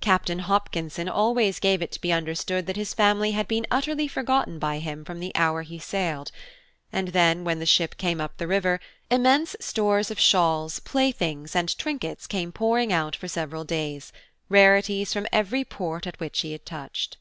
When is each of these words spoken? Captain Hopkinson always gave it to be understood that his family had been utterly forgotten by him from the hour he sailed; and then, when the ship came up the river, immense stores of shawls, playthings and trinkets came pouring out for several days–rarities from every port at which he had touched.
Captain 0.00 0.38
Hopkinson 0.38 1.08
always 1.08 1.58
gave 1.58 1.82
it 1.82 1.90
to 1.90 2.00
be 2.00 2.12
understood 2.12 2.66
that 2.66 2.76
his 2.76 2.94
family 2.94 3.32
had 3.32 3.48
been 3.48 3.66
utterly 3.72 4.06
forgotten 4.06 4.60
by 4.60 4.78
him 4.78 5.04
from 5.04 5.18
the 5.18 5.34
hour 5.34 5.62
he 5.62 5.80
sailed; 5.80 6.30
and 6.92 7.08
then, 7.08 7.42
when 7.42 7.58
the 7.58 7.66
ship 7.66 7.96
came 7.96 8.20
up 8.20 8.36
the 8.36 8.46
river, 8.46 8.78
immense 9.10 9.56
stores 9.58 10.12
of 10.12 10.20
shawls, 10.20 10.78
playthings 10.78 11.56
and 11.56 11.76
trinkets 11.76 12.28
came 12.28 12.52
pouring 12.52 12.92
out 12.92 13.16
for 13.16 13.26
several 13.26 13.64
days–rarities 13.64 15.12
from 15.12 15.26
every 15.32 15.64
port 15.64 16.06
at 16.06 16.20
which 16.20 16.42
he 16.42 16.52
had 16.52 16.64
touched. 16.64 17.16